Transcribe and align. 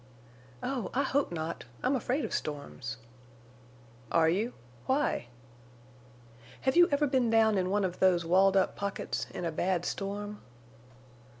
"Oh, 0.63 0.89
I 0.95 1.03
hope 1.03 1.31
not. 1.31 1.65
I'm 1.83 1.95
afraid 1.95 2.25
of 2.25 2.33
storms." 2.33 2.97
"Are 4.11 4.27
you? 4.29 4.53
Why?" 4.87 5.27
"Have 6.61 6.75
you 6.75 6.89
ever 6.89 7.05
been 7.05 7.29
down 7.29 7.55
in 7.55 7.69
one 7.69 7.85
of 7.85 7.99
these 7.99 8.25
walled 8.25 8.57
up 8.57 8.75
pockets 8.75 9.27
in 9.29 9.45
a 9.45 9.51
bad 9.51 9.85
storm?" 9.85 10.41